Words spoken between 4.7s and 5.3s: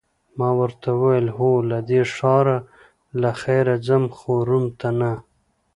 ته نه.